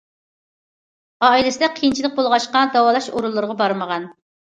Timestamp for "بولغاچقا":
2.19-2.67